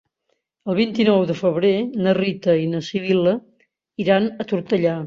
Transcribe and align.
El 0.71 0.77
vint-i-nou 0.79 1.27
de 1.31 1.35
febrer 1.43 1.73
na 2.07 2.17
Rita 2.21 2.59
i 2.65 2.67
na 2.73 2.83
Sibil·la 2.89 3.39
iran 4.07 4.33
a 4.47 4.51
Tortellà. 4.55 4.99